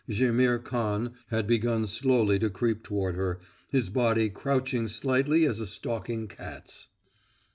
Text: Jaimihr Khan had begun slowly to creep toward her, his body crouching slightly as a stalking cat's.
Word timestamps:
Jaimihr 0.09 0.57
Khan 0.57 1.13
had 1.27 1.45
begun 1.45 1.85
slowly 1.85 2.39
to 2.39 2.49
creep 2.49 2.81
toward 2.81 3.13
her, 3.13 3.39
his 3.69 3.91
body 3.91 4.31
crouching 4.31 4.87
slightly 4.87 5.45
as 5.45 5.59
a 5.59 5.67
stalking 5.67 6.27
cat's. 6.27 6.87